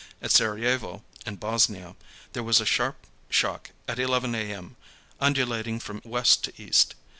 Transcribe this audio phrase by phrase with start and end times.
[0.19, 1.95] At Sarayevo, in Bosnia,
[2.33, 4.51] there was a sharp shock at 11 A.
[4.51, 4.75] M.,
[5.19, 6.95] undulating from west to east.